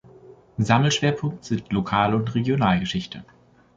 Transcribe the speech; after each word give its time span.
Sammelschwerpunkt 0.57 1.45
sind 1.45 1.71
Lokal- 1.71 2.15
und 2.15 2.33
Regionalgeschichte. 2.33 3.23